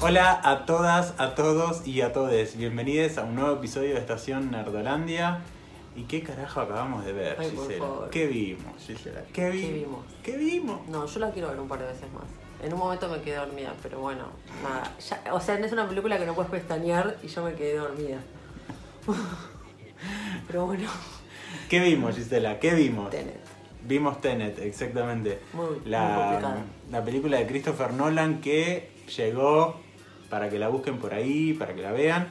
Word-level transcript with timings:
Hola 0.00 0.40
a 0.44 0.66
todas, 0.66 1.14
a 1.18 1.34
todos 1.34 1.86
y 1.86 2.00
a 2.02 2.12
todes. 2.12 2.56
Bienvenidos 2.56 3.18
a 3.18 3.24
un 3.24 3.34
nuevo 3.34 3.56
episodio 3.56 3.94
de 3.94 4.00
Estación 4.00 4.50
Nerdolandia. 4.50 5.40
¿Y 5.96 6.02
qué 6.02 6.22
carajo 6.22 6.60
acabamos 6.60 7.04
de 7.06 7.12
ver, 7.14 7.36
Ay, 7.38 7.50
por 7.50 7.64
Gisela? 7.66 7.86
favor. 7.86 8.10
¿Qué 8.10 8.26
vimos, 8.26 8.74
Gisela? 8.86 9.22
¿Qué, 9.32 9.50
vi- 9.50 9.62
¿Qué 9.62 9.72
vimos? 9.72 10.04
¿Qué 10.22 10.36
vimos? 10.36 10.86
No, 10.88 11.06
yo 11.06 11.20
la 11.20 11.30
quiero 11.30 11.48
ver 11.48 11.58
un 11.58 11.68
par 11.68 11.78
de 11.78 11.86
veces 11.86 12.12
más. 12.12 12.24
En 12.62 12.72
un 12.72 12.78
momento 12.78 13.08
me 13.08 13.20
quedé 13.22 13.36
dormida, 13.36 13.72
pero 13.82 14.00
bueno, 14.00 14.24
nada. 14.62 14.92
Ya- 15.08 15.34
o 15.34 15.40
sea, 15.40 15.58
no 15.58 15.64
es 15.64 15.72
una 15.72 15.88
película 15.88 16.18
que 16.18 16.26
no 16.26 16.34
puedes 16.34 16.50
pestañear 16.50 17.16
y 17.22 17.28
yo 17.28 17.42
me 17.42 17.54
quedé 17.54 17.76
dormida. 17.78 18.18
pero 20.46 20.66
bueno, 20.66 20.88
¿Qué 21.70 21.80
vimos, 21.80 22.16
Gisela? 22.16 22.58
¿Qué 22.60 22.74
vimos? 22.74 23.08
Tenet. 23.10 23.40
Vimos 23.88 24.20
Tenet, 24.20 24.58
exactamente. 24.58 25.40
Muy- 25.54 25.64
muy 25.66 25.76
complicada. 25.78 26.64
la 26.90 27.02
película 27.04 27.38
de 27.38 27.46
Christopher 27.46 27.94
Nolan 27.94 28.40
que 28.42 28.90
llegó 29.16 29.80
para 30.30 30.48
que 30.50 30.58
la 30.58 30.68
busquen 30.68 30.98
por 30.98 31.14
ahí, 31.14 31.52
para 31.54 31.74
que 31.74 31.82
la 31.82 31.92
vean. 31.92 32.28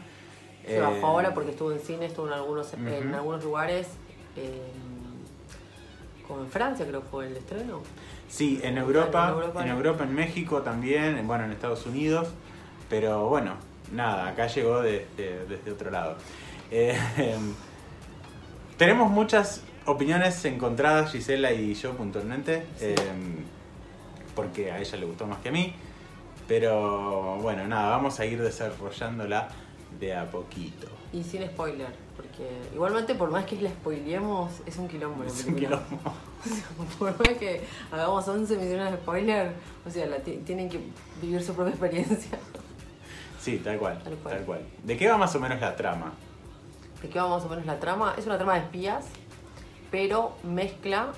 Se 0.65 0.77
Eh, 0.77 0.79
bajó 0.81 1.05
ahora 1.07 1.33
porque 1.33 1.51
estuvo 1.51 1.71
en 1.71 1.79
cine, 1.79 2.05
estuvo 2.07 2.27
en 2.27 2.33
algunos, 2.33 2.73
en 2.73 3.13
algunos 3.13 3.43
lugares. 3.43 3.87
eh, 4.37 4.61
como 6.27 6.41
en 6.41 6.49
Francia 6.49 6.85
creo 6.87 7.01
que 7.01 7.07
fue 7.07 7.27
el 7.27 7.37
estreno. 7.37 7.81
Sí, 8.27 8.59
en 8.63 8.77
Europa, 8.79 9.27
En 9.27 9.33
Europa, 9.35 9.61
en 9.61 9.69
¿no? 9.69 9.75
Europa, 9.77 10.03
en 10.05 10.15
México 10.15 10.61
también, 10.63 11.17
en- 11.19 11.27
bueno, 11.27 11.45
en 11.45 11.51
Estados 11.51 11.85
Unidos, 11.85 12.27
pero 12.89 13.29
bueno, 13.29 13.53
nada, 13.93 14.27
acá 14.29 14.47
llegó 14.47 14.81
de- 14.81 15.05
de- 15.15 15.45
desde 15.45 15.71
otro 15.71 15.91
lado. 15.91 16.17
Eh, 16.71 16.97
tenemos 18.77 19.09
muchas 19.11 19.61
opiniones 19.85 20.43
encontradas, 20.45 21.11
Gisela 21.11 21.53
y 21.53 21.73
yo 21.75 21.93
puntualmente, 21.95 22.65
Sí. 22.77 22.85
eh, 22.87 22.95
porque 24.35 24.71
a 24.71 24.79
ella 24.79 24.97
le 24.97 25.05
gustó 25.05 25.27
más 25.27 25.39
que 25.39 25.49
a 25.49 25.51
mí, 25.51 25.73
pero 26.47 27.37
bueno, 27.37 27.67
nada, 27.67 27.89
vamos 27.89 28.19
a 28.19 28.25
ir 28.25 28.41
desarrollánla 28.41 29.47
de 29.99 30.15
a 30.15 30.29
poquito. 30.29 30.87
Y 31.13 31.23
sin 31.23 31.45
spoiler, 31.47 31.87
porque 32.15 32.49
igualmente 32.73 33.15
por 33.15 33.31
más 33.31 33.45
que 33.45 33.59
la 33.61 33.69
spoilemos, 33.69 34.51
es 34.65 34.77
un 34.77 34.87
quilombo 34.87 35.23
la 35.23 35.29
Es 35.29 35.45
un 35.45 35.55
quilombo. 35.55 35.85
Por 36.99 37.17
más 37.17 37.37
que 37.39 37.61
hagamos 37.91 38.27
11 38.27 38.57
millones 38.57 38.91
de 38.91 38.97
spoiler, 38.97 39.51
o 39.87 39.89
sea, 39.89 40.05
la 40.05 40.17
ti- 40.17 40.41
tienen 40.45 40.69
que 40.69 40.79
vivir 41.21 41.41
su 41.41 41.53
propia 41.55 41.71
experiencia. 41.71 42.37
Sí, 43.39 43.57
tal 43.63 43.77
cual, 43.79 44.01
Tal 44.03 44.15
cual. 44.17 44.35
tal 44.35 44.45
cual. 44.45 44.59
¿De 44.83 44.97
qué 44.97 45.07
va 45.07 45.17
más 45.17 45.33
o 45.35 45.39
menos 45.39 45.59
la 45.61 45.75
trama? 45.75 46.13
¿De 47.01 47.09
qué 47.09 47.19
va 47.19 47.29
más 47.29 47.43
o 47.45 47.49
menos 47.49 47.65
la 47.65 47.79
trama? 47.79 48.13
Es 48.17 48.25
una 48.27 48.37
trama 48.37 48.55
de 48.55 48.59
espías, 48.61 49.05
pero 49.89 50.35
mezcla 50.43 51.13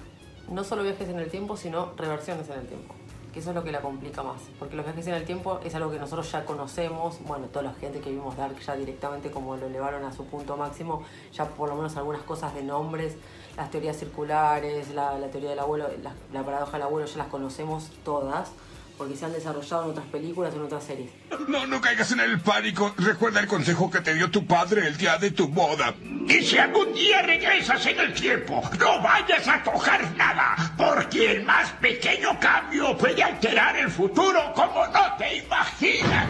no 0.50 0.64
solo 0.64 0.84
viajes 0.84 1.10
en 1.10 1.20
el 1.20 1.30
tiempo, 1.30 1.58
sino 1.58 1.94
reversiones 1.98 2.48
en 2.50 2.60
el 2.60 2.68
tiempo. 2.68 2.94
Que 3.38 3.42
eso 3.42 3.52
es 3.52 3.56
lo 3.56 3.64
que 3.64 3.72
la 3.72 3.82
complica 3.82 4.24
más. 4.24 4.42
Porque 4.58 4.76
los 4.76 4.84
viajes 4.84 5.06
en 5.06 5.14
el 5.14 5.24
tiempo 5.24 5.60
es 5.64 5.76
algo 5.76 5.92
que 5.92 6.00
nosotros 6.00 6.32
ya 6.32 6.44
conocemos. 6.44 7.20
Bueno, 7.28 7.46
toda 7.46 7.66
la 7.66 7.74
gente 7.74 8.00
que 8.00 8.10
vimos 8.10 8.36
Dark 8.36 8.58
ya 8.58 8.76
directamente 8.76 9.30
como 9.30 9.56
lo 9.56 9.68
elevaron 9.68 10.04
a 10.06 10.12
su 10.12 10.26
punto 10.26 10.58
máximo, 10.58 11.04
ya 11.32 11.46
por 11.46 11.70
lo 11.70 11.76
menos 11.76 11.96
algunas 11.98 12.24
cosas 12.24 12.56
de 12.56 12.64
nombres, 12.64 13.16
las 13.56 13.70
teorías 13.70 13.96
circulares, 13.96 14.90
la, 14.90 15.20
la 15.20 15.28
teoría 15.28 15.52
del 15.52 15.60
abuelo, 15.60 15.88
la, 16.02 16.14
la 16.34 16.44
paradoja 16.44 16.72
del 16.72 16.82
abuelo, 16.82 17.06
ya 17.06 17.18
las 17.18 17.28
conocemos 17.28 17.92
todas. 18.04 18.54
Porque 18.98 19.16
se 19.16 19.26
han 19.26 19.34
desarrollado 19.34 19.86
en 19.86 19.92
otras 19.92 20.08
películas, 20.08 20.54
en 20.56 20.62
otras 20.62 20.84
series. 20.84 21.12
No, 21.48 21.68
no 21.68 21.80
caigas 21.80 22.12
en 22.12 22.20
el 22.20 22.40
pánico. 22.40 22.94
Recuerda 22.98 23.40
el 23.40 23.48
consejo 23.48 23.92
que 23.92 24.02
te 24.02 24.14
dio 24.16 24.32
tu 24.32 24.46
padre 24.48 24.88
el 24.88 24.98
día 24.98 25.18
de 25.18 25.32
tu 25.32 25.48
boda. 25.48 25.94
Y 26.28 26.42
si 26.44 26.58
algún 26.58 26.94
día 26.94 27.22
regresas 27.22 27.86
en 27.86 28.00
el 28.00 28.14
tiempo, 28.14 28.62
no 28.80 29.02
vayas 29.02 29.48
a 29.48 29.64
tocar 29.64 30.12
nada, 30.16 30.74
porque 30.78 31.32
el 31.32 31.46
más 31.46 31.72
pequeño 31.74 32.38
cambio 32.40 32.98
puede 32.98 33.24
alterar 33.24 33.78
el 33.78 33.90
futuro 33.90 34.52
como 34.54 34.86
no 34.88 35.16
te 35.18 35.38
imaginas. 35.38 36.28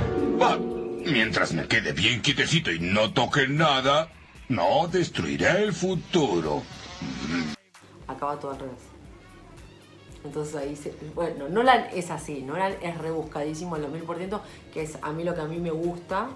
Mientras 1.06 1.54
me 1.54 1.68
quede 1.68 1.94
bien 1.94 2.22
quietecito 2.22 2.70
y 2.72 2.80
no 2.80 3.12
toque 3.14 3.48
nada, 3.48 4.10
no 4.50 4.88
destruiré 4.88 5.64
el 5.64 5.74
futuro. 5.74 6.64
acaba 8.08 8.38
todo 8.38 8.52
al 8.52 8.60
revés. 8.60 8.87
Entonces 10.28 10.56
ahí 10.58 10.76
se, 10.76 10.94
bueno, 11.16 11.48
Nolan 11.48 11.88
es 11.94 12.12
así, 12.12 12.42
Nolan 12.42 12.74
es 12.82 12.98
rebuscadísimo 12.98 13.76
al 13.76 13.90
2000%, 13.90 14.42
que 14.74 14.82
es 14.82 14.98
a 15.02 15.14
mí 15.14 15.24
lo 15.24 15.34
que 15.34 15.40
a 15.40 15.46
mí 15.46 15.58
me 15.58 15.72
gusta, 15.72 16.28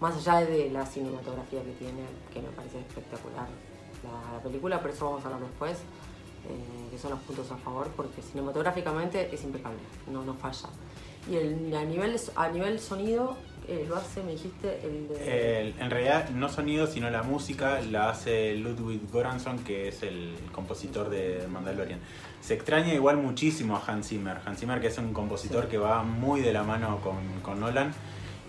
más 0.00 0.16
allá 0.16 0.46
de 0.46 0.70
la 0.70 0.84
cinematografía 0.84 1.62
que 1.64 1.72
tiene, 1.72 2.02
que 2.32 2.42
me 2.42 2.48
parece 2.48 2.80
espectacular 2.80 3.48
la, 4.04 4.36
la 4.36 4.42
película, 4.42 4.82
pero 4.82 4.92
eso 4.92 5.06
vamos 5.06 5.24
a 5.24 5.28
hablar 5.28 5.48
después, 5.48 5.78
eh, 5.78 6.90
que 6.90 6.98
son 6.98 7.12
los 7.12 7.20
puntos 7.20 7.50
a 7.50 7.56
favor, 7.56 7.88
porque 7.96 8.20
cinematográficamente 8.20 9.34
es 9.34 9.42
impecable, 9.42 9.78
no, 10.12 10.22
no 10.22 10.34
falla. 10.34 10.68
Y 11.30 11.36
el, 11.36 11.74
a, 11.74 11.84
nivel, 11.84 12.16
a 12.36 12.48
nivel 12.48 12.78
sonido, 12.78 13.36
eh, 13.68 13.84
lo 13.88 13.96
hace, 13.96 14.22
me 14.22 14.32
dijiste, 14.32 14.80
el 14.84 15.08
de... 15.08 15.60
El- 15.68 15.74
en 15.80 15.90
realidad 15.90 16.28
no 16.30 16.48
sonido, 16.48 16.86
sino 16.86 17.10
la 17.10 17.22
música 17.24 17.80
la 17.82 18.10
hace 18.10 18.54
Ludwig 18.54 19.00
Göransson, 19.12 19.58
que 19.64 19.88
es 19.88 20.02
el 20.02 20.34
compositor 20.52 21.10
de 21.10 21.46
Mandalorian. 21.50 21.98
Se 22.40 22.54
extraña 22.54 22.94
igual 22.94 23.16
muchísimo 23.16 23.76
a 23.76 23.82
Hans 23.84 24.08
Zimmer. 24.08 24.38
Hans 24.46 24.60
Zimmer 24.60 24.80
que 24.80 24.86
es 24.86 24.98
un 24.98 25.12
compositor 25.12 25.66
que 25.66 25.78
va 25.78 26.04
muy 26.04 26.40
de 26.42 26.52
la 26.52 26.62
mano 26.62 27.00
con, 27.02 27.16
con 27.42 27.58
Nolan 27.58 27.92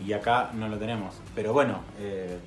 y 0.05 0.13
acá 0.13 0.51
no 0.53 0.67
lo 0.69 0.77
tenemos. 0.77 1.15
Pero 1.33 1.51
bueno, 1.53 1.79
eh, 1.99 2.37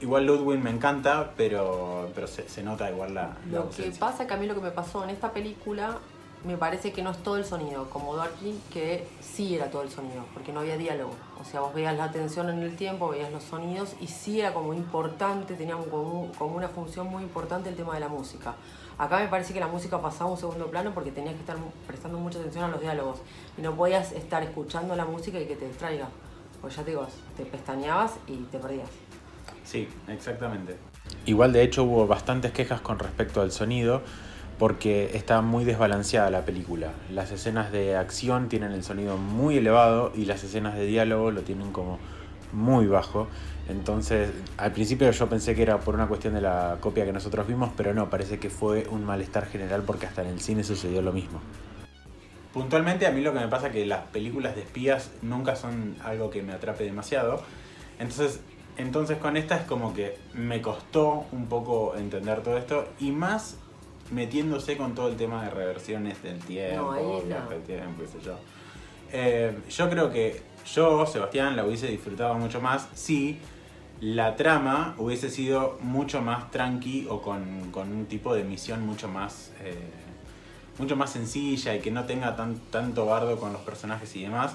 igual 0.00 0.26
Ludwig 0.26 0.58
me 0.58 0.70
encanta, 0.70 1.32
pero, 1.36 2.10
pero 2.12 2.26
se, 2.26 2.48
se 2.48 2.64
nota 2.64 2.90
igual 2.90 3.14
la, 3.14 3.36
la 3.52 3.58
Lo 3.60 3.70
que 3.70 3.92
pasa 3.96 4.26
que 4.26 4.34
a 4.34 4.36
mí 4.36 4.46
lo 4.46 4.54
que 4.56 4.62
me 4.62 4.72
pasó 4.72 5.04
en 5.04 5.10
esta 5.10 5.32
película 5.32 5.98
me 6.46 6.56
parece 6.56 6.92
que 6.92 7.02
no 7.02 7.10
es 7.10 7.18
todo 7.18 7.36
el 7.36 7.44
sonido, 7.44 7.90
como 7.90 8.14
Darky, 8.14 8.58
que 8.72 9.06
sí 9.20 9.56
era 9.56 9.68
todo 9.68 9.82
el 9.82 9.90
sonido, 9.90 10.24
porque 10.32 10.52
no 10.52 10.60
había 10.60 10.76
diálogo. 10.76 11.12
O 11.40 11.44
sea, 11.44 11.60
vos 11.60 11.74
veías 11.74 11.96
la 11.96 12.04
atención 12.04 12.48
en 12.48 12.62
el 12.62 12.76
tiempo, 12.76 13.08
veías 13.08 13.32
los 13.32 13.42
sonidos 13.42 13.96
y 14.00 14.06
sí 14.06 14.40
era 14.40 14.54
como 14.54 14.72
importante, 14.72 15.54
tenía 15.54 15.76
como, 15.76 16.30
como 16.38 16.56
una 16.56 16.68
función 16.68 17.08
muy 17.08 17.24
importante 17.24 17.68
el 17.68 17.74
tema 17.74 17.94
de 17.94 18.00
la 18.00 18.08
música. 18.08 18.54
Acá 18.96 19.18
me 19.18 19.28
parece 19.28 19.52
que 19.52 19.60
la 19.60 19.66
música 19.66 20.00
pasaba 20.00 20.30
a 20.30 20.32
un 20.32 20.38
segundo 20.38 20.68
plano 20.68 20.92
porque 20.94 21.10
tenías 21.10 21.34
que 21.34 21.40
estar 21.40 21.56
prestando 21.86 22.16
mucha 22.18 22.38
atención 22.38 22.64
a 22.64 22.68
los 22.68 22.80
diálogos 22.80 23.18
y 23.58 23.62
no 23.62 23.74
podías 23.74 24.12
estar 24.12 24.42
escuchando 24.42 24.94
la 24.94 25.04
música 25.04 25.40
y 25.40 25.46
que 25.46 25.56
te 25.56 25.66
distraiga. 25.66 26.08
Pues 26.60 26.76
ya 26.76 26.84
te 26.84 26.90
digo, 26.90 27.06
te 27.36 27.44
pestañeabas 27.44 28.14
y 28.28 28.36
te 28.44 28.58
perdías. 28.58 28.88
Sí, 29.64 29.88
exactamente. 30.08 30.76
Igual 31.26 31.52
de 31.52 31.62
hecho 31.62 31.84
hubo 31.84 32.06
bastantes 32.06 32.52
quejas 32.52 32.80
con 32.80 32.98
respecto 32.98 33.40
al 33.40 33.50
sonido 33.50 34.02
porque 34.58 35.10
está 35.14 35.42
muy 35.42 35.64
desbalanceada 35.64 36.30
la 36.30 36.44
película. 36.44 36.92
Las 37.10 37.30
escenas 37.30 37.72
de 37.72 37.96
acción 37.96 38.48
tienen 38.48 38.72
el 38.72 38.82
sonido 38.82 39.16
muy 39.16 39.58
elevado 39.58 40.12
y 40.14 40.24
las 40.24 40.42
escenas 40.44 40.74
de 40.74 40.86
diálogo 40.86 41.30
lo 41.30 41.42
tienen 41.42 41.72
como 41.72 41.98
muy 42.52 42.86
bajo. 42.86 43.28
Entonces, 43.68 44.30
al 44.56 44.72
principio 44.72 45.10
yo 45.10 45.28
pensé 45.28 45.54
que 45.54 45.62
era 45.62 45.78
por 45.78 45.94
una 45.94 46.06
cuestión 46.06 46.34
de 46.34 46.40
la 46.40 46.78
copia 46.80 47.04
que 47.04 47.12
nosotros 47.12 47.46
vimos, 47.46 47.70
pero 47.76 47.92
no, 47.92 48.08
parece 48.08 48.38
que 48.38 48.48
fue 48.48 48.86
un 48.88 49.04
malestar 49.04 49.46
general 49.46 49.82
porque 49.84 50.06
hasta 50.06 50.22
en 50.22 50.28
el 50.28 50.40
cine 50.40 50.64
sucedió 50.64 51.02
lo 51.02 51.12
mismo. 51.12 51.40
Puntualmente 52.54 53.06
a 53.06 53.10
mí 53.10 53.20
lo 53.20 53.34
que 53.34 53.40
me 53.40 53.48
pasa 53.48 53.66
es 53.66 53.74
que 53.74 53.84
las 53.84 54.06
películas 54.06 54.54
de 54.54 54.62
espías 54.62 55.10
nunca 55.20 55.56
son 55.56 55.96
algo 56.02 56.30
que 56.30 56.42
me 56.42 56.54
atrape 56.54 56.84
demasiado. 56.84 57.42
Entonces, 57.98 58.40
entonces 58.78 59.18
con 59.18 59.36
esta 59.36 59.56
es 59.56 59.62
como 59.64 59.92
que 59.92 60.16
me 60.32 60.62
costó 60.62 61.26
un 61.32 61.46
poco 61.46 61.96
entender 61.96 62.42
todo 62.42 62.56
esto 62.56 62.88
y 62.98 63.10
más 63.10 63.58
metiéndose 64.10 64.76
con 64.76 64.94
todo 64.94 65.08
el 65.08 65.16
tema 65.16 65.44
de 65.44 65.50
reversiones 65.50 66.22
del 66.22 66.38
tiempo, 66.40 66.92
No, 66.94 67.22
no. 67.22 67.48
del 67.50 67.62
tiempo, 67.62 68.02
qué 68.02 68.06
sé 68.08 68.18
yo. 68.24 68.38
Eh, 69.12 69.56
yo 69.70 69.88
creo 69.90 70.10
que 70.10 70.42
yo, 70.74 71.06
Sebastián, 71.06 71.56
la 71.56 71.64
hubiese 71.64 71.86
disfrutado 71.88 72.34
mucho 72.34 72.60
más 72.60 72.88
si 72.94 73.38
la 74.00 74.36
trama 74.36 74.94
hubiese 74.98 75.30
sido 75.30 75.78
mucho 75.80 76.20
más 76.20 76.50
tranqui 76.50 77.06
o 77.08 77.22
con, 77.22 77.70
con 77.70 77.92
un 77.92 78.06
tipo 78.06 78.34
de 78.34 78.44
misión 78.44 78.84
mucho 78.84 79.08
más 79.08 79.52
eh, 79.62 79.74
mucho 80.78 80.96
más 80.96 81.10
sencilla 81.10 81.74
y 81.74 81.80
que 81.80 81.90
no 81.90 82.04
tenga 82.04 82.36
tan, 82.36 82.56
tanto 82.70 83.06
bardo 83.06 83.38
con 83.38 83.54
los 83.54 83.62
personajes 83.62 84.14
y 84.16 84.22
demás 84.22 84.54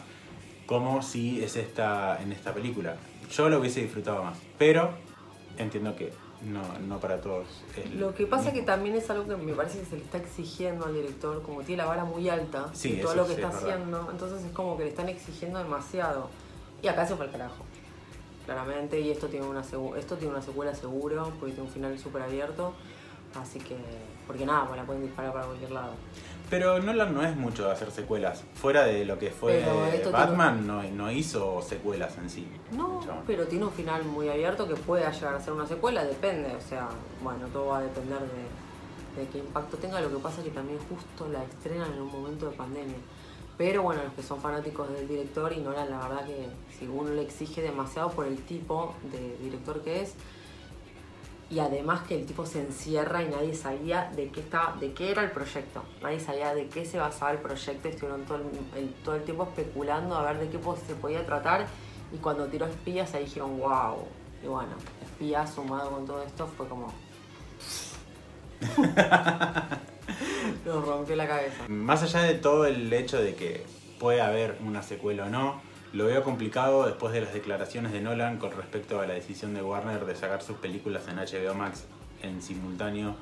como 0.68 1.02
si 1.02 1.44
es 1.44 1.56
esta 1.56 2.22
en 2.22 2.32
esta 2.32 2.54
película. 2.54 2.96
Yo 3.36 3.50
lo 3.50 3.60
hubiese 3.60 3.82
disfrutado 3.82 4.24
más, 4.24 4.38
pero 4.60 4.92
entiendo 5.58 5.96
que 5.96 6.14
no, 6.44 6.62
no 6.88 7.00
para 7.00 7.22
todos. 7.22 7.46
es 7.78 7.94
Lo 7.96 8.14
que 8.14 8.26
pasa 8.26 8.46
mismo. 8.46 8.60
que 8.60 8.66
también 8.66 8.96
es 8.96 9.10
algo 9.10 9.28
que 9.28 9.36
me 9.38 9.54
parece 9.54 9.80
que 9.80 9.86
se 9.86 9.98
le 9.98 10.04
está 10.04 10.18
exigiendo 10.18 10.86
al 10.86 10.94
director, 10.94 11.42
como 11.44 11.62
tiene 11.62 11.84
la 11.84 11.88
vara 11.90 12.04
muy 12.06 12.28
alta, 12.30 12.70
Sí, 12.74 12.94
y 12.98 13.02
todo 13.02 13.16
lo 13.16 13.24
que 13.28 13.36
sí, 13.36 13.42
está 13.42 13.48
es 13.50 13.54
verdad. 13.64 13.70
haciendo, 13.78 14.08
entonces 14.12 14.44
es 14.44 14.52
como 14.52 14.78
que 14.78 14.84
le 14.86 14.90
están 14.90 15.10
exigiendo 15.10 15.60
demasiado. 15.60 16.30
Y 16.82 16.88
acá 16.88 17.06
se 17.06 17.16
fue 17.16 17.26
al 17.26 17.32
carajo, 17.32 17.64
claramente, 18.46 19.00
y 19.00 19.12
esto 19.12 19.28
tiene 19.28 19.46
una, 19.46 19.62
esto 19.62 20.16
tiene 20.18 20.34
una 20.34 20.42
secuela 20.42 20.74
seguro, 20.74 21.32
porque 21.40 21.54
tiene 21.54 21.68
un 21.68 21.74
final 21.74 21.98
súper 22.00 22.24
abierto, 22.24 22.74
así 23.40 23.60
que, 23.60 23.78
porque 24.26 24.46
nada, 24.46 24.66
pues 24.68 24.78
la 24.80 24.86
pueden 24.86 25.04
disparar 25.04 25.32
para 25.34 25.46
cualquier 25.46 25.72
lado. 25.72 25.92
Pero 26.52 26.80
Nolan 26.80 27.14
no 27.14 27.24
es 27.24 27.34
mucho 27.38 27.64
de 27.66 27.72
hacer 27.72 27.92
secuelas. 27.92 28.44
Fuera 28.56 28.84
de 28.84 29.06
lo 29.06 29.18
que 29.18 29.32
fue 29.32 29.66
Batman, 30.12 30.68
no, 30.68 30.84
no 30.84 31.10
hizo 31.10 31.62
secuelas 31.62 32.18
en 32.18 32.30
sí. 32.30 32.46
No, 32.74 33.00
pero 33.26 33.48
tiene 33.48 33.64
un 33.64 33.72
final 33.72 34.04
muy 34.04 34.28
abierto 34.28 34.68
que 34.68 34.76
pueda 34.76 35.10
llegar 35.12 35.36
a 35.36 35.40
ser 35.40 35.54
una 35.54 35.66
secuela, 35.66 36.04
depende, 36.04 36.54
o 36.54 36.62
sea, 36.62 36.90
bueno, 37.24 37.48
todo 37.48 37.68
va 37.68 37.78
a 37.78 37.84
depender 37.84 38.20
de, 38.20 39.22
de 39.22 39.30
qué 39.30 39.38
impacto 39.38 39.78
tenga, 39.78 40.02
lo 40.02 40.10
que 40.10 40.18
pasa 40.18 40.42
es 40.42 40.44
que 40.48 40.52
también 40.52 40.78
justo 40.90 41.30
la 41.30 41.42
estrenan 41.42 41.94
en 41.94 42.02
un 42.02 42.12
momento 42.12 42.50
de 42.50 42.58
pandemia. 42.58 42.98
Pero 43.58 43.84
bueno, 43.84 44.04
los 44.04 44.14
que 44.14 44.24
son 44.24 44.42
fanáticos 44.42 44.92
del 44.92 45.08
director 45.08 45.54
y 45.54 45.62
Nolan, 45.62 45.90
la 45.90 46.00
verdad 46.00 46.26
que 46.26 46.48
si 46.78 46.86
uno 46.86 47.12
le 47.12 47.22
exige 47.22 47.62
demasiado 47.62 48.12
por 48.12 48.26
el 48.26 48.38
tipo 48.44 48.94
de 49.10 49.38
director 49.42 49.82
que 49.82 50.02
es, 50.02 50.16
y 51.52 51.60
además 51.60 52.04
que 52.08 52.16
el 52.16 52.26
tipo 52.26 52.46
se 52.46 52.62
encierra 52.62 53.22
y 53.22 53.28
nadie 53.28 53.54
sabía 53.54 54.10
de 54.16 54.30
qué 54.30 54.40
estaba, 54.40 54.78
de 54.80 54.94
qué 54.94 55.12
era 55.12 55.22
el 55.24 55.32
proyecto, 55.32 55.84
nadie 56.02 56.22
sabía 56.22 56.56
de 56.56 56.68
qué 56.68 56.86
se 56.86 56.98
basaba 56.98 57.32
el 57.32 57.40
proyecto, 57.40 57.90
estuvieron 57.90 58.24
todo 58.24 58.38
el, 58.78 58.94
todo 59.04 59.16
el 59.16 59.24
tiempo 59.24 59.44
especulando 59.44 60.16
a 60.16 60.24
ver 60.32 60.40
de 60.40 60.50
qué 60.50 60.58
se 60.88 60.96
podía 60.96 61.26
tratar 61.26 61.68
y 62.14 62.18
cuando 62.18 62.46
tiró 62.48 62.66
espías 62.68 63.14
ahí 63.14 63.26
dijeron 63.26 63.60
wow, 63.60 64.08
y 64.42 64.48
bueno, 64.48 64.72
espías 65.04 65.54
sumado 65.54 65.92
con 65.92 66.06
todo 66.06 66.24
esto 66.24 66.48
fue 66.48 66.68
como... 66.70 66.94
Nos 70.66 70.86
rompió 70.86 71.16
la 71.16 71.28
cabeza. 71.28 71.68
Más 71.68 72.04
allá 72.04 72.22
de 72.22 72.36
todo 72.36 72.66
el 72.66 72.92
hecho 72.94 73.22
de 73.22 73.36
que 73.36 73.66
puede 74.00 74.22
haber 74.22 74.58
una 74.66 74.84
secuela 74.84 75.26
o 75.26 75.30
no, 75.30 75.62
lo 75.94 76.06
veo 76.06 76.24
complicado 76.24 76.86
después 76.86 77.14
de 77.14 77.22
las 77.22 77.34
declaraciones 77.34 77.92
de 77.92 78.02
Nolan 78.02 78.38
con 78.38 78.52
respecto 78.52 79.02
a 79.02 79.08
la 79.08 79.14
decisión 79.14 79.54
de 79.54 79.62
Warner 79.62 80.06
de 80.06 80.16
sacar 80.16 80.42
sus 80.42 80.58
películas 80.58 81.04
en 81.08 81.18
HBO 81.18 81.54
Max 81.54 81.86
en 82.24 82.42
simultáneo 82.42 83.16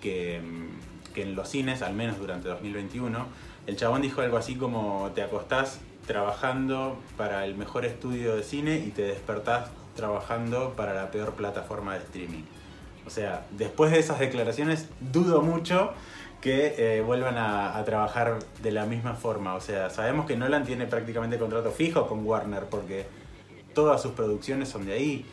que, 0.00 0.40
mm, 0.40 1.12
que 1.12 1.22
en 1.22 1.34
los 1.36 1.48
cines, 1.48 1.82
al 1.82 1.94
menos 1.94 2.18
durante 2.18 2.48
2021. 2.48 3.26
El 3.66 3.76
chabón 3.76 4.02
dijo 4.02 4.22
algo 4.22 4.36
así 4.36 4.56
como 4.56 5.10
te 5.14 5.22
acostás 5.22 5.80
trabajando 6.06 6.98
para 7.16 7.44
el 7.44 7.54
mejor 7.54 7.84
estudio 7.84 8.34
de 8.34 8.42
cine 8.42 8.78
y 8.78 8.90
te 8.90 9.02
despertás 9.02 9.70
trabajando 9.94 10.74
para 10.76 10.94
la 10.94 11.10
peor 11.10 11.34
plataforma 11.34 11.94
de 11.94 12.00
streaming. 12.00 12.42
O 13.06 13.10
sea, 13.10 13.46
después 13.50 13.92
de 13.92 13.98
esas 13.98 14.18
declaraciones 14.18 14.88
dudo 15.00 15.42
mucho 15.42 15.92
que 16.40 16.74
eh, 16.78 17.02
vuelvan 17.02 17.36
a, 17.36 17.82
trabajar 17.84 18.38
de 18.62 18.70
la 18.70 18.86
misma 18.86 19.14
forma. 19.14 19.54
O 19.54 19.60
sea, 19.60 19.90
sabemos 19.90 20.26
que 20.26 20.36
Nolan 20.36 20.64
tiene 20.64 20.86
prácticamente 20.86 21.38
contrato 21.38 21.70
fijo 21.70 22.06
con 22.06 22.26
Warner 22.26 22.64
porque 22.64 23.06
todas 23.74 24.00
sus 24.00 24.12
producciones 24.12 24.68
son 24.68 24.86
de 24.86 24.92
ahí. 24.92 25.26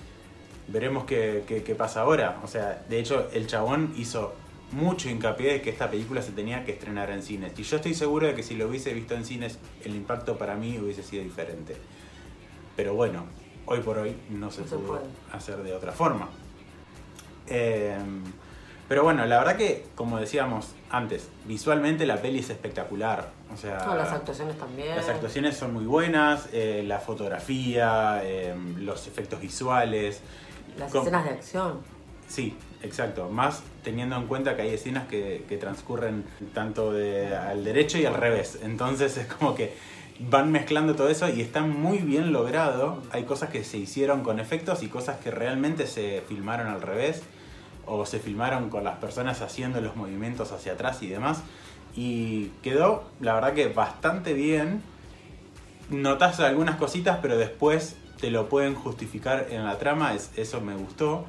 Veremos 0.67 1.05
qué, 1.05 1.43
qué, 1.47 1.75
pasa 1.75 2.01
ahora. 2.01 2.41
O 2.43 2.47
sea, 2.47 2.83
de 2.89 2.99
hecho, 2.99 3.29
el 3.31 3.47
chabón 3.47 3.93
hizo 3.95 4.33
mucho 4.73 5.09
hincapié 5.09 5.53
de 5.53 5.61
que 5.61 5.69
esta 5.69 5.89
película 5.89 6.21
se 6.21 6.33
tenía 6.33 6.65
que 6.65 6.73
estrenar 6.73 7.09
en 7.09 7.23
cines. 7.23 7.57
Y 7.57 7.63
yo 7.63 7.77
estoy 7.77 7.93
seguro 7.93 8.27
de 8.27 8.35
que 8.35 8.43
si 8.43 8.55
lo 8.55 8.67
hubiese 8.67 8.93
visto 8.93 9.15
en 9.15 9.23
cines, 9.23 9.59
el 9.85 9.95
impacto 9.95 10.37
para 10.37 10.55
mí 10.55 10.77
hubiese 10.77 11.03
sido 11.03 11.23
diferente. 11.23 11.77
Pero 12.75 12.95
bueno, 12.95 13.23
hoy 13.65 13.79
por 13.79 13.97
hoy 13.97 14.13
no 14.29 14.51
se 14.51 14.63
pudo 14.63 15.01
hacer 15.31 15.63
de 15.63 15.73
otra 15.73 15.93
forma. 15.93 16.27
Eh, 17.47 17.97
pero 18.87 19.03
bueno, 19.03 19.25
la 19.25 19.39
verdad 19.39 19.57
que, 19.57 19.85
como 19.95 20.17
decíamos 20.17 20.73
antes, 20.89 21.27
visualmente 21.45 22.05
la 22.05 22.21
peli 22.21 22.39
es 22.39 22.49
espectacular. 22.49 23.31
O 23.53 23.57
sea, 23.57 23.85
las 23.95 24.13
actuaciones 24.13 24.57
también. 24.57 24.95
Las 24.95 25.09
actuaciones 25.09 25.57
son 25.57 25.73
muy 25.73 25.85
buenas, 25.85 26.47
eh, 26.53 26.83
la 26.85 26.99
fotografía, 26.99 28.21
eh, 28.23 28.55
los 28.77 29.07
efectos 29.07 29.41
visuales. 29.41 30.21
Las 30.77 30.93
escenas 30.93 31.25
de 31.25 31.31
acción. 31.31 31.79
Sí, 32.29 32.55
exacto. 32.81 33.29
Más 33.29 33.61
teniendo 33.83 34.15
en 34.15 34.27
cuenta 34.27 34.55
que 34.55 34.61
hay 34.61 34.73
escenas 34.73 35.07
que, 35.07 35.57
transcurren 35.59 36.25
tanto 36.53 36.93
de, 36.93 37.35
al 37.35 37.65
derecho 37.65 37.97
y 37.97 38.05
al 38.05 38.13
revés. 38.13 38.59
Entonces 38.63 39.17
es 39.17 39.27
como 39.27 39.53
que 39.53 39.75
van 40.19 40.51
mezclando 40.51 40.95
todo 40.95 41.09
eso 41.09 41.27
y 41.27 41.41
está 41.41 41.61
muy 41.61 41.97
bien 41.97 42.31
logrado. 42.31 43.03
Hay 43.11 43.23
cosas 43.23 43.49
que 43.49 43.65
se 43.65 43.77
hicieron 43.77 44.23
con 44.23 44.39
efectos 44.39 44.81
y 44.81 44.87
cosas 44.87 45.19
que 45.19 45.29
realmente 45.29 45.87
se 45.87 46.23
filmaron 46.27 46.67
al 46.67 46.81
revés 46.81 47.21
o 47.87 48.05
se 48.05 48.19
filmaron 48.19 48.69
con 48.69 48.83
las 48.83 48.97
personas 48.97 49.41
haciendo 49.41 49.81
los 49.81 49.95
movimientos 49.95 50.51
hacia 50.51 50.73
atrás 50.73 51.01
y 51.01 51.07
demás. 51.07 51.41
Y 51.95 52.49
quedó, 52.61 53.03
la 53.19 53.33
verdad 53.33 53.53
que 53.53 53.69
bastante 53.69 54.33
bien. 54.33 54.83
Notas 55.89 56.39
algunas 56.41 56.75
cositas, 56.75 57.19
pero 57.21 57.37
después 57.37 57.95
te 58.19 58.29
lo 58.29 58.49
pueden 58.49 58.75
justificar 58.75 59.47
en 59.49 59.63
la 59.63 59.77
trama, 59.77 60.13
eso 60.13 60.61
me 60.61 60.75
gustó. 60.75 61.25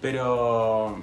Pero 0.00 0.98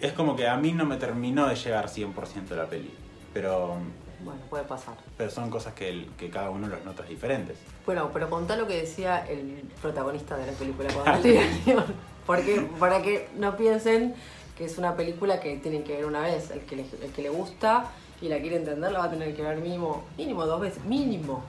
es 0.00 0.12
como 0.12 0.36
que 0.36 0.48
a 0.48 0.56
mí 0.56 0.72
no 0.72 0.84
me 0.84 0.96
terminó 0.96 1.46
de 1.46 1.54
llegar 1.54 1.88
100% 1.88 2.50
la 2.50 2.66
peli. 2.66 2.92
Pero 3.32 3.78
bueno, 4.24 4.40
puede 4.48 4.64
pasar. 4.64 4.96
Pero 5.16 5.30
son 5.30 5.50
cosas 5.50 5.74
que, 5.74 6.08
que, 6.16 6.30
cada 6.30 6.50
uno 6.50 6.66
los 6.66 6.84
notas 6.84 7.08
diferentes. 7.08 7.58
Bueno, 7.84 8.10
pero 8.12 8.30
contá 8.30 8.56
lo 8.56 8.66
que 8.66 8.76
decía 8.76 9.26
el 9.26 9.62
protagonista 9.80 10.36
de 10.36 10.46
la 10.46 10.52
película 10.52 10.88
Porque 12.26 12.66
para 12.78 13.02
que 13.02 13.28
no 13.36 13.56
piensen 13.56 14.14
que 14.56 14.64
es 14.64 14.78
una 14.78 14.96
película 14.96 15.40
que 15.40 15.56
tienen 15.56 15.84
que 15.84 15.96
ver 15.96 16.06
una 16.06 16.20
vez. 16.20 16.50
El 16.50 16.60
que 16.60 16.76
le, 16.76 16.86
el 17.02 17.10
que 17.14 17.22
le 17.22 17.28
gusta 17.28 17.90
y 18.20 18.28
la 18.28 18.38
quiere 18.38 18.56
entender 18.56 18.92
la 18.92 19.00
va 19.00 19.04
a 19.06 19.10
tener 19.10 19.34
que 19.34 19.42
ver 19.42 19.58
mínimo, 19.58 20.04
mínimo 20.16 20.46
dos 20.46 20.60
veces. 20.60 20.84
Mínimo, 20.84 21.42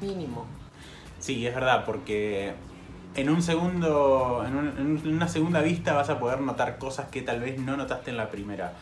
mínimo. 0.00 0.46
Sí, 1.18 1.46
es 1.46 1.54
verdad, 1.54 1.84
porque 1.84 2.52
en 3.14 3.28
un 3.28 3.42
segundo, 3.42 4.44
en, 4.46 5.00
una 5.06 5.28
segunda 5.28 5.60
vista 5.62 5.94
vas 5.94 6.10
a 6.10 6.18
poder 6.18 6.40
notar 6.40 6.78
cosas 6.78 7.08
que 7.08 7.22
tal 7.22 7.40
vez 7.40 7.58
no 7.58 7.76
notaste 7.76 8.10
en 8.10 8.16
la 8.16 8.30
primera. 8.30 8.72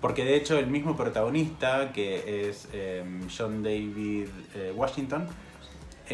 Porque 0.00 0.24
de 0.24 0.36
hecho 0.36 0.58
el 0.58 0.66
mismo 0.66 0.96
protagonista, 0.96 1.92
que 1.92 2.48
es 2.48 2.68
em, 2.72 3.28
John 3.28 3.62
David 3.62 4.28
eh, 4.54 4.72
Washington, 4.74 5.28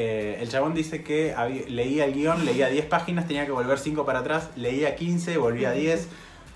eh, 0.00 0.38
el 0.40 0.48
chabón 0.48 0.74
dice 0.74 1.02
que 1.02 1.34
leía 1.66 2.04
el 2.04 2.14
guion, 2.14 2.44
leía 2.44 2.68
10 2.68 2.86
páginas, 2.86 3.26
tenía 3.26 3.44
que 3.46 3.50
volver 3.50 3.80
5 3.80 4.06
para 4.06 4.20
atrás, 4.20 4.50
leía 4.54 4.94
15, 4.94 5.38
volvía 5.38 5.72
10, 5.72 6.06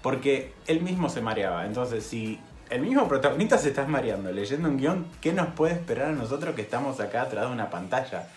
porque 0.00 0.52
él 0.68 0.80
mismo 0.80 1.08
se 1.08 1.22
mareaba. 1.22 1.66
Entonces, 1.66 2.04
si 2.06 2.38
el 2.70 2.82
mismo 2.82 3.08
protagonista 3.08 3.58
se 3.58 3.70
está 3.70 3.84
mareando 3.84 4.30
leyendo 4.30 4.68
un 4.68 4.76
guion, 4.76 5.06
¿qué 5.20 5.32
nos 5.32 5.48
puede 5.48 5.72
esperar 5.72 6.10
a 6.10 6.12
nosotros 6.12 6.54
que 6.54 6.62
estamos 6.62 7.00
acá 7.00 7.22
atrás 7.22 7.48
de 7.48 7.52
una 7.52 7.68
pantalla? 7.68 8.28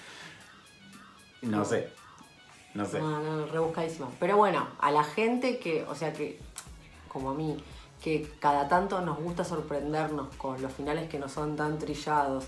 No 1.43 1.63
sé. 1.65 1.89
No 2.73 2.83
sé. 2.87 2.97
No, 2.97 3.19
no, 3.19 3.45
rebuscadísimo. 3.45 4.11
Pero 4.19 4.37
bueno, 4.37 4.67
a 4.79 4.89
la 4.89 5.03
gente 5.03 5.59
que, 5.59 5.83
o 5.83 5.93
sea 5.93 6.13
que, 6.13 6.39
como 7.09 7.29
a 7.29 7.35
mí, 7.35 7.63
que 8.01 8.27
cada 8.39 8.67
tanto 8.67 9.01
nos 9.01 9.19
gusta 9.19 9.43
sorprendernos 9.43 10.33
con 10.37 10.59
los 10.63 10.73
finales 10.73 11.07
que 11.11 11.19
no 11.19 11.29
son 11.29 11.55
tan 11.55 11.77
trillados 11.77 12.45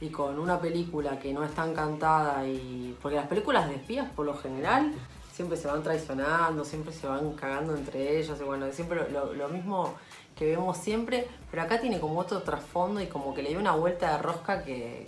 y 0.00 0.08
con 0.10 0.38
una 0.38 0.60
película 0.60 1.18
que 1.18 1.32
no 1.32 1.44
es 1.44 1.54
tan 1.54 1.74
cantada 1.74 2.46
y 2.46 2.96
porque 3.00 3.16
las 3.16 3.26
películas 3.28 3.68
de 3.68 3.76
espías 3.76 4.10
por 4.10 4.26
lo 4.26 4.36
general 4.36 4.92
siempre 5.32 5.56
se 5.56 5.68
van 5.68 5.82
traicionando, 5.82 6.64
siempre 6.64 6.92
se 6.92 7.06
van 7.06 7.32
cagando 7.32 7.76
entre 7.76 8.18
ellos 8.18 8.38
y 8.40 8.44
bueno, 8.44 8.70
siempre 8.72 9.06
lo, 9.10 9.48
mismo 9.48 9.94
que 10.34 10.46
vemos 10.46 10.78
siempre, 10.78 11.28
pero 11.50 11.62
acá 11.62 11.80
tiene 11.80 12.00
como 12.00 12.18
otro 12.18 12.42
trasfondo 12.42 13.00
y 13.00 13.06
como 13.06 13.34
que 13.34 13.42
le 13.42 13.50
dio 13.50 13.58
una 13.58 13.72
vuelta 13.72 14.12
de 14.12 14.22
rosca 14.22 14.62
que, 14.62 15.06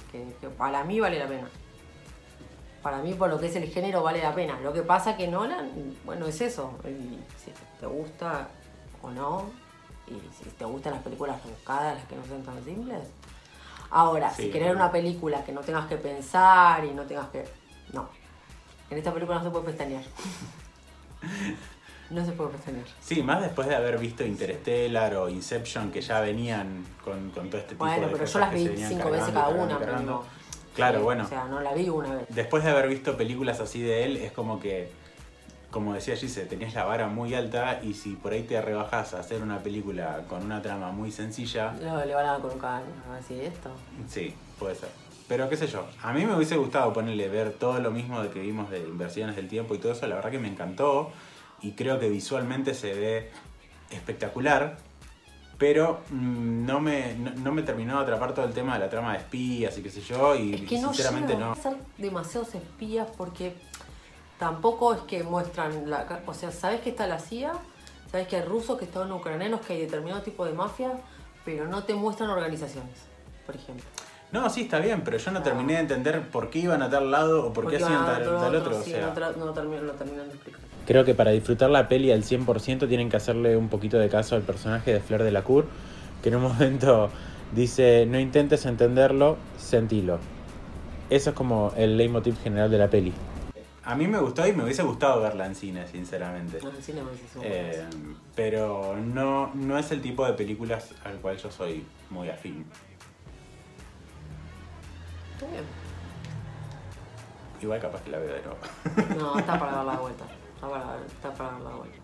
para 0.56 0.84
mí 0.84 1.00
vale 1.00 1.18
la 1.18 1.26
pena. 1.26 1.48
Para 2.82 2.98
mí, 2.98 3.12
por 3.12 3.28
lo 3.28 3.38
que 3.40 3.46
es 3.46 3.56
el 3.56 3.68
género, 3.68 4.02
vale 4.02 4.22
la 4.22 4.34
pena. 4.34 4.58
Lo 4.60 4.72
que 4.72 4.82
pasa 4.82 5.16
que 5.16 5.28
Nolan, 5.28 5.70
bueno, 6.04 6.26
es 6.26 6.40
eso. 6.40 6.72
si 6.84 7.52
te 7.80 7.86
gusta 7.86 8.48
o 9.02 9.10
no, 9.10 9.46
y 10.06 10.14
si 10.42 10.48
te 10.50 10.64
gustan 10.64 10.94
las 10.94 11.02
películas 11.02 11.42
rebuscadas, 11.42 11.96
las 11.96 12.06
que 12.06 12.16
no 12.16 12.24
sean 12.24 12.42
tan 12.42 12.64
simples. 12.64 13.08
Ahora, 13.90 14.30
si 14.30 14.50
querés 14.50 14.74
una 14.74 14.90
película 14.92 15.44
que 15.44 15.52
no 15.52 15.60
tengas 15.60 15.86
que 15.86 15.96
pensar 15.96 16.84
y 16.84 16.92
no 16.92 17.04
tengas 17.04 17.28
que. 17.28 17.44
No. 17.92 18.08
En 18.90 18.98
esta 18.98 19.12
película 19.12 19.38
no 19.38 19.44
se 19.44 19.50
puede 19.50 19.64
pestañear. 19.66 20.02
no 22.10 22.24
se 22.24 22.32
puede 22.32 22.50
pestañear. 22.50 22.86
Sí, 23.00 23.22
más 23.22 23.40
después 23.40 23.68
de 23.68 23.76
haber 23.76 23.98
visto 23.98 24.24
Interstellar 24.24 25.16
o 25.16 25.28
Inception, 25.28 25.90
que 25.90 26.00
ya 26.00 26.20
venían 26.20 26.84
con, 27.04 27.30
todo 27.30 27.44
este 27.44 27.60
tipo 27.60 27.86
de 27.86 27.92
Bueno, 27.92 28.08
pero 28.12 28.24
yo 28.24 28.38
las 28.38 28.52
vi 28.52 28.70
cinco 28.76 29.10
veces 29.10 29.30
cada 29.30 29.48
una. 29.48 29.78
claro, 30.74 31.02
bueno. 31.02 31.24
O 31.24 31.28
sea, 31.28 31.44
no 31.44 31.60
la 31.60 31.72
vi 31.74 31.88
una 31.88 32.14
vez. 32.14 32.26
Después 32.28 32.64
de 32.64 32.70
haber 32.70 32.88
visto 32.88 33.16
películas 33.16 33.60
así 33.60 33.80
de 33.80 34.04
él, 34.04 34.16
es 34.18 34.32
como 34.32 34.60
que 34.60 34.90
como 35.70 35.92
decía 35.92 36.16
Gise, 36.16 36.46
tenías 36.46 36.74
la 36.74 36.84
vara 36.84 37.08
muy 37.08 37.34
alta 37.34 37.80
y 37.82 37.94
si 37.94 38.14
por 38.14 38.32
ahí 38.32 38.42
te 38.42 38.60
rebajas 38.60 39.12
a 39.14 39.20
hacer 39.20 39.42
una 39.42 39.58
película 39.62 40.24
con 40.28 40.42
una 40.42 40.62
trama 40.62 40.90
muy 40.92 41.12
sencilla... 41.12 41.72
No, 41.72 42.04
le 42.04 42.14
van 42.14 42.26
a 42.26 42.38
caño, 42.58 42.86
así 43.18 43.38
esto. 43.40 43.70
Sí, 44.08 44.34
puede 44.58 44.74
ser. 44.74 44.88
Pero 45.28 45.46
qué 45.50 45.58
sé 45.58 45.66
yo, 45.66 45.86
a 46.02 46.14
mí 46.14 46.24
me 46.24 46.34
hubiese 46.34 46.56
gustado 46.56 46.92
ponerle 46.94 47.28
ver 47.28 47.52
todo 47.52 47.78
lo 47.80 47.90
mismo 47.90 48.22
de 48.22 48.30
que 48.30 48.40
vimos 48.40 48.70
de 48.70 48.78
inversiones 48.80 49.36
del 49.36 49.46
tiempo 49.46 49.74
y 49.74 49.78
todo 49.78 49.92
eso, 49.92 50.06
la 50.06 50.14
verdad 50.14 50.30
que 50.30 50.38
me 50.38 50.48
encantó 50.48 51.12
y 51.60 51.72
creo 51.72 51.98
que 51.98 52.08
visualmente 52.08 52.72
se 52.72 52.94
ve 52.94 53.30
espectacular, 53.90 54.78
pero 55.58 56.00
mm, 56.08 56.64
no 56.64 56.80
me, 56.80 57.14
no, 57.14 57.52
me 57.52 57.62
terminó 57.62 57.96
de 57.96 58.02
atrapar 58.04 58.32
todo 58.32 58.46
el 58.46 58.54
tema 58.54 58.74
de 58.74 58.80
la 58.80 58.88
trama 58.88 59.12
de 59.12 59.18
espías 59.18 59.76
y 59.76 59.82
qué 59.82 59.90
sé 59.90 60.00
yo, 60.00 60.34
y 60.34 60.54
es 60.54 60.62
que 60.62 60.80
no 60.80 60.94
sinceramente 60.94 61.36
no. 61.36 61.54
ser 61.56 61.76
demasiados 61.98 62.54
espías 62.54 63.08
porque 63.14 63.54
tampoco 64.38 64.94
es 64.94 65.00
que 65.02 65.22
muestran 65.22 65.90
la... 65.90 66.22
O 66.26 66.34
sea, 66.34 66.50
¿sabes 66.50 66.80
que 66.80 66.90
está 66.90 67.06
la 67.06 67.18
CIA? 67.18 67.52
¿Sabes 68.10 68.26
que 68.28 68.36
hay 68.36 68.42
rusos, 68.42 68.78
que 68.78 68.84
están 68.84 69.10
ucranianos, 69.12 69.60
que 69.60 69.74
hay 69.74 69.80
determinado 69.80 70.22
tipo 70.22 70.44
de 70.44 70.52
mafia? 70.52 70.92
Pero 71.44 71.66
no 71.66 71.84
te 71.84 71.94
muestran 71.94 72.30
organizaciones, 72.30 72.94
por 73.44 73.56
ejemplo. 73.56 73.84
No, 74.30 74.48
sí, 74.50 74.62
está 74.62 74.78
bien, 74.78 75.02
pero 75.04 75.16
yo 75.16 75.30
no 75.30 75.42
terminé 75.42 75.74
de 75.74 75.80
entender 75.80 76.28
por 76.28 76.50
qué 76.50 76.60
iban 76.60 76.82
a 76.82 76.90
tal 76.90 77.10
lado 77.10 77.46
o 77.46 77.52
por 77.52 77.68
qué 77.68 77.76
hacían 77.76 78.04
tal, 78.04 78.22
otro. 78.28 78.58
otro 78.58 78.82
sí, 78.82 78.92
no, 78.92 79.44
no 79.44 79.52
terminan, 79.52 79.86
de 79.86 80.34
explicar. 80.34 80.60
Creo 80.86 81.04
que 81.04 81.14
para 81.14 81.30
disfrutar 81.30 81.70
la 81.70 81.88
peli 81.88 82.12
al 82.12 82.24
100% 82.24 82.88
tienen 82.88 83.08
que 83.08 83.16
hacerle 83.16 83.56
un 83.56 83.68
poquito 83.68 83.98
de 83.98 84.08
caso 84.10 84.36
al 84.36 84.42
personaje 84.42 84.92
de 84.92 85.00
Fleur 85.00 85.42
Cour, 85.42 85.66
que 86.22 86.28
en 86.28 86.36
un 86.36 86.42
momento 86.52 87.08
dice, 87.54 88.04
no 88.06 88.18
intentes 88.18 88.66
entenderlo, 88.66 89.38
sentilo. 89.56 90.18
Eso 91.08 91.30
es 91.30 91.36
como 91.36 91.72
el 91.76 91.96
leitmotiv 91.96 92.38
general 92.42 92.70
de 92.70 92.78
la 92.78 92.88
peli. 92.88 93.14
A 93.88 93.94
mí 93.94 94.06
me 94.06 94.18
gustó 94.20 94.46
y 94.46 94.52
me 94.52 94.64
hubiese 94.64 94.82
gustado 94.82 95.22
verla 95.22 95.46
en 95.46 95.54
cine, 95.54 95.86
sinceramente. 95.86 96.60
No, 96.62 96.68
en 96.68 96.82
cine 96.82 97.02
me 97.02 97.08
hubiese 97.08 97.24
Eh, 97.42 97.86
pero 98.34 98.94
no, 98.96 99.50
no 99.54 99.78
es 99.78 99.90
el 99.92 100.02
tipo 100.02 100.26
de 100.26 100.34
películas 100.34 100.90
al 101.04 101.14
cual 101.20 101.38
yo 101.38 101.50
soy 101.50 101.86
muy 102.10 102.28
afín. 102.28 102.66
Está 105.32 105.46
bien. 105.50 105.64
Igual 107.62 107.80
capaz 107.80 108.02
que 108.02 108.10
la 108.10 108.18
veo 108.18 108.34
de 108.34 108.42
nuevo. 108.42 108.58
No, 109.18 109.38
está 109.38 109.58
para 109.58 109.72
dar 109.72 109.86
la 109.86 109.96
vuelta. 109.96 110.24
Está 110.54 110.68
para, 110.68 110.98
está 111.06 111.32
para 111.32 111.52
dar 111.52 111.60
la 111.62 111.70
vuelta. 111.70 111.96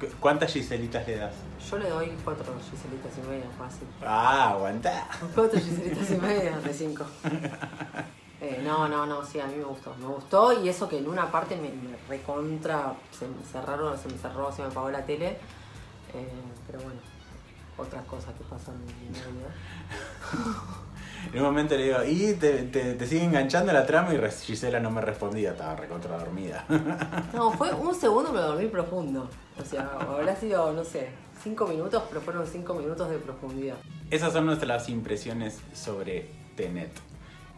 ¿Cu- 0.00 0.16
¿Cuántas 0.18 0.50
Giselitas 0.50 1.06
le 1.06 1.16
das? 1.16 1.34
Yo 1.70 1.76
le 1.76 1.90
doy 1.90 2.16
cuatro 2.24 2.54
giselitas 2.70 3.12
y 3.18 3.28
media, 3.28 3.44
fácil. 3.58 3.86
Ah, 4.02 4.52
aguanta. 4.52 5.06
Cuatro 5.34 5.60
giselitas 5.60 6.10
y 6.10 6.14
media 6.16 6.58
de 6.58 6.72
cinco. 6.72 7.04
No, 8.70 8.86
no, 8.86 9.04
no, 9.04 9.24
sí, 9.24 9.40
a 9.40 9.46
mí 9.46 9.56
me 9.56 9.64
gustó. 9.64 9.92
Me 9.96 10.06
gustó 10.06 10.64
y 10.64 10.68
eso 10.68 10.88
que 10.88 10.98
en 10.98 11.08
una 11.08 11.28
parte 11.32 11.56
me, 11.56 11.70
me 11.70 11.96
recontra, 12.08 12.94
se 13.10 13.26
me 13.26 13.42
cerraron, 13.42 13.98
se 13.98 14.08
me 14.08 14.16
cerró, 14.16 14.52
se 14.52 14.62
me 14.62 14.68
apagó 14.68 14.90
la 14.90 15.04
tele. 15.04 15.30
Eh, 16.14 16.28
pero 16.68 16.78
bueno, 16.84 17.00
otras 17.76 18.04
cosas 18.04 18.32
que 18.34 18.44
pasan 18.44 18.76
en 18.76 18.86
mi 18.86 19.08
vida. 19.08 19.24
En 21.34 21.40
un 21.40 21.44
momento 21.44 21.76
le 21.76 21.84
digo, 21.84 21.98
y 22.02 22.32
te, 22.32 22.62
te, 22.62 22.94
te 22.94 23.06
sigue 23.06 23.22
enganchando 23.22 23.74
la 23.74 23.84
trama 23.84 24.14
y 24.14 24.30
Gisela 24.30 24.80
no 24.80 24.90
me 24.90 25.02
respondía, 25.02 25.50
estaba 25.50 25.76
recontra 25.76 26.16
dormida. 26.16 26.64
No, 27.34 27.52
fue 27.52 27.74
un 27.74 27.94
segundo 27.94 28.30
pero 28.32 28.46
dormí 28.46 28.66
profundo. 28.68 29.28
O 29.60 29.62
sea, 29.62 29.98
habrá 30.00 30.34
sido, 30.34 30.72
no 30.72 30.82
sé, 30.82 31.10
cinco 31.42 31.66
minutos, 31.66 32.04
pero 32.08 32.22
fueron 32.22 32.46
cinco 32.46 32.72
minutos 32.72 33.10
de 33.10 33.18
profundidad. 33.18 33.76
Esas 34.10 34.32
son 34.32 34.46
nuestras 34.46 34.88
impresiones 34.88 35.60
sobre 35.74 36.30
Tenet. 36.56 37.09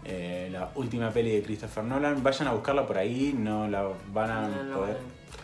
Eh, 0.04 0.48
la 0.50 0.70
última 0.74 1.10
peli 1.10 1.30
de 1.30 1.42
Christopher 1.42 1.84
Nolan. 1.84 2.22
Vayan 2.22 2.48
a 2.48 2.52
buscarla 2.52 2.86
por 2.86 2.98
ahí, 2.98 3.34
no 3.38 3.68
la 3.68 3.88
van 4.12 4.30
a 4.30 4.48
No, 4.48 4.62
no, 4.64 4.76
poder. 4.78 4.96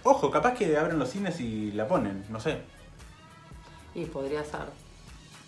no. 0.05 0.11
Ojo, 0.11 0.31
capaz 0.31 0.55
que 0.55 0.77
abren 0.77 0.99
los 0.99 1.11
cines 1.11 1.41
y 1.41 1.73
la 1.73 1.87
ponen, 1.87 2.25
no 2.29 2.41
sé. 2.41 2.59
Y 3.95 4.05
podría 4.07 4.45
ser. 4.45 4.61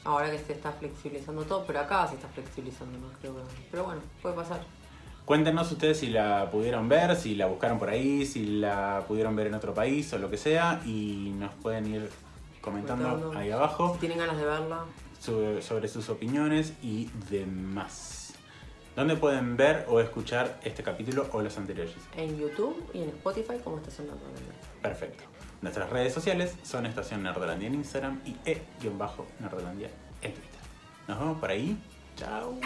Ahora 0.05 0.31
que 0.31 0.39
se 0.39 0.53
está 0.55 0.73
flexibilizando 0.73 1.43
todo, 1.45 1.65
pero 1.67 1.81
acá 1.81 2.07
se 2.09 2.15
está 2.15 2.29
flexibilizando 2.29 2.99
más, 2.99 3.17
creo 3.21 3.35
que. 3.37 3.41
Pero 3.71 3.85
bueno, 3.85 4.01
puede 4.23 4.35
pasar. 4.35 4.61
Cuéntenos 5.25 5.71
ustedes 5.71 5.99
si 6.01 6.09
la 6.09 6.49
pudieron 6.51 6.89
ver, 6.89 7.15
si 7.17 7.35
la 7.35 7.47
buscaron 7.47 7.79
por 7.79 7.91
ahí, 7.91 8.25
si 8.27 8.45
la 8.47 9.05
pudieron 9.07 9.37
ver 9.37 9.49
en 9.49 9.55
otro 9.55 9.75
país 9.75 10.13
o 10.15 10.19
lo 10.19 10.31
que 10.31 10.37
sea. 10.39 10.81
Y 10.87 11.33
nos 11.39 11.53
pueden 11.57 11.87
ir 11.95 12.11
comentando 12.61 13.09
Comentando. 13.09 13.39
ahí 13.39 13.51
abajo 13.51 13.93
Si 13.95 14.01
tienen 14.01 14.19
ganas 14.19 14.37
de 14.39 14.45
verla, 14.45 14.85
sobre, 15.21 15.63
sobre 15.63 15.89
sus 15.89 16.09
opiniones 16.09 16.73
y 16.83 17.09
demás. 17.31 18.17
¿Dónde 18.97 19.17
pueden 19.17 19.57
ver 19.57 19.87
o 19.89 20.01
escuchar 20.01 20.59
este 20.65 20.83
capítulo 20.83 21.29
o 21.33 21.41
los 21.43 21.57
anteriores? 21.57 21.95
en 22.17 22.39
YouTube 22.39 22.91
y 22.93 23.03
en 23.03 23.09
Spotify 23.11 23.59
como 23.63 23.79
Estación 23.79 24.09
Nerdlandia. 24.09 24.53
Perfecto. 24.83 25.25
Nuestras 25.63 25.91
redes 25.91 26.13
sociales 26.13 26.57
son 26.63 26.87
Estación 26.87 27.23
Nerdolandia 27.23 27.69
en 27.69 27.75
Instagram 27.75 28.21
y 28.25 28.37
E-Nerdolandia 28.45 29.91
en 30.23 30.33
Twitter. 30.33 30.61
Nos 31.07 31.19
vemos 31.19 31.39
por 31.39 31.51
ahí. 31.51 31.79
Chao. 32.17 32.59